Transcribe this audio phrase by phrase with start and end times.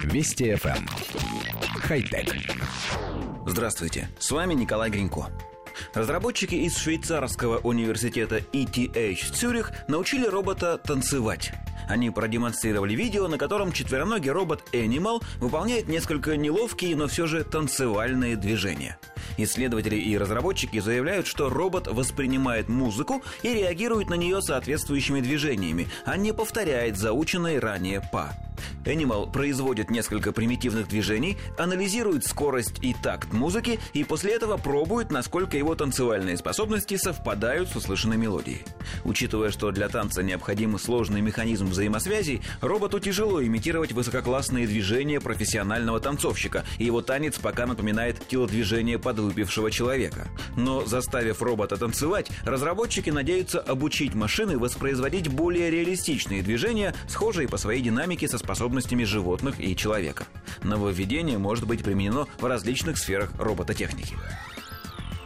[0.00, 0.76] Вести FM.
[0.76, 0.88] Эм.
[1.82, 2.34] Хай-тек.
[3.46, 5.26] Здравствуйте, с вами Николай Гринько.
[5.94, 11.52] Разработчики из швейцарского университета ETH Цюрих научили робота танцевать.
[11.88, 18.36] Они продемонстрировали видео, на котором четвероногий робот Animal выполняет несколько неловкие, но все же танцевальные
[18.36, 18.98] движения.
[19.36, 26.16] Исследователи и разработчики заявляют, что робот воспринимает музыку и реагирует на нее соответствующими движениями, а
[26.16, 28.34] не повторяет заученные ранее па.
[28.84, 35.56] Animal производит несколько примитивных движений, анализирует скорость и такт музыки и после этого пробует, насколько
[35.56, 38.62] его танцевальные способности совпадают с услышанной мелодией.
[39.04, 46.64] Учитывая, что для танца необходим сложный механизм взаимосвязи, роботу тяжело имитировать высококлассные движения профессионального танцовщика,
[46.78, 50.28] и его танец пока напоминает телодвижение подвыпившего человека.
[50.56, 57.82] Но заставив робота танцевать, разработчики надеются обучить машины воспроизводить более реалистичные движения, схожие по своей
[57.82, 60.26] динамике со способностями животных и человека.
[60.62, 64.14] Нововведение может быть применено в различных сферах робототехники.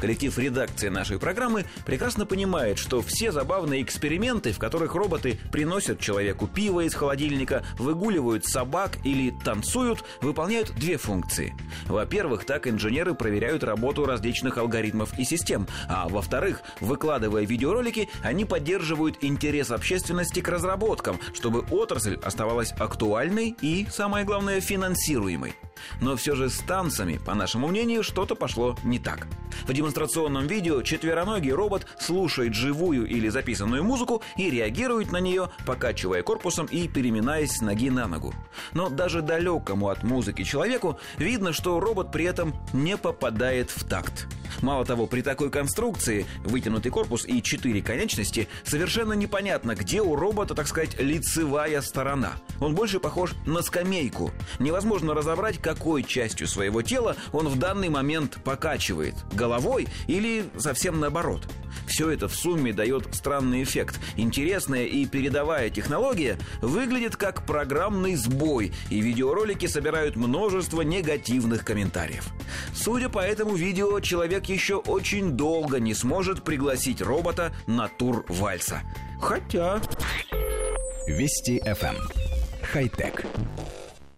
[0.01, 6.47] Коллектив редакции нашей программы прекрасно понимает, что все забавные эксперименты, в которых роботы приносят человеку
[6.47, 11.55] пиво из холодильника, выгуливают собак или танцуют, выполняют две функции.
[11.87, 19.19] Во-первых, так инженеры проверяют работу различных алгоритмов и систем, а во-вторых, выкладывая видеоролики, они поддерживают
[19.23, 25.55] интерес общественности к разработкам, чтобы отрасль оставалась актуальной и, самое главное, финансируемой.
[26.01, 29.27] Но все же с танцами, по нашему мнению, что-то пошло не так.
[29.67, 36.23] В демонстрационном видео четвероногий робот слушает живую или записанную музыку и реагирует на нее, покачивая
[36.23, 38.35] корпусом и переминаясь с ноги на ногу.
[38.73, 44.27] Но даже далекому от музыки человеку видно, что робот при этом не попадает в такт.
[44.67, 50.57] Мало того, при такой конструкции, вытянутый корпус и четыре конечности, совершенно непонятно, где у робота,
[50.57, 52.33] так сказать, лицевая сторона.
[52.61, 54.33] Он больше похож на скамейку.
[54.59, 59.15] Невозможно разобрать, какой частью своего тела он в данный момент покачивает.
[59.33, 61.43] Головой или совсем наоборот.
[61.97, 63.99] Все это в сумме дает странный эффект.
[64.19, 72.29] Интересная и передовая технология выглядит как программный сбой, и видеоролики собирают множество негативных комментариев.
[72.75, 78.83] Судя по этому видео, человек еще очень долго не сможет пригласить робота на тур вальса.
[79.19, 79.81] Хотя...
[81.07, 81.95] Вести FM.
[81.95, 81.97] Эм.
[82.61, 83.25] Хай-тек.